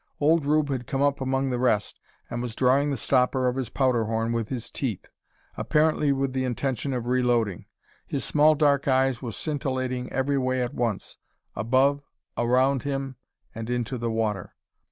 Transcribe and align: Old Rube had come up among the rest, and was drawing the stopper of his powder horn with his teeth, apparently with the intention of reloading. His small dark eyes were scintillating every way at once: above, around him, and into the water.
Old 0.19 0.47
Rube 0.47 0.69
had 0.69 0.87
come 0.87 1.03
up 1.03 1.21
among 1.21 1.51
the 1.51 1.59
rest, 1.59 1.99
and 2.27 2.41
was 2.41 2.55
drawing 2.55 2.89
the 2.89 2.97
stopper 2.97 3.47
of 3.47 3.55
his 3.55 3.69
powder 3.69 4.05
horn 4.05 4.33
with 4.33 4.49
his 4.49 4.71
teeth, 4.71 5.05
apparently 5.55 6.11
with 6.11 6.33
the 6.33 6.43
intention 6.43 6.91
of 6.91 7.05
reloading. 7.05 7.67
His 8.07 8.25
small 8.25 8.55
dark 8.55 8.87
eyes 8.87 9.21
were 9.21 9.31
scintillating 9.31 10.11
every 10.11 10.39
way 10.39 10.63
at 10.63 10.73
once: 10.73 11.19
above, 11.55 12.01
around 12.35 12.81
him, 12.81 13.17
and 13.53 13.69
into 13.69 13.99
the 13.99 14.09
water. 14.09 14.55